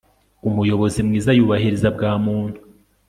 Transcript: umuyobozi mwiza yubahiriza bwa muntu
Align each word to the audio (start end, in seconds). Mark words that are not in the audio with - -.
umuyobozi 0.49 0.99
mwiza 1.07 1.31
yubahiriza 1.37 1.87
bwa 1.95 2.11
muntu 2.25 2.59